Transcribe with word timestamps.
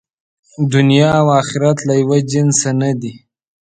دنیا 0.73 1.07
او 1.21 1.27
آخرت 1.41 1.77
له 1.87 1.93
یوه 2.01 2.17
جنسه 2.31 2.71
نه 2.81 2.91
دي. 3.01 3.13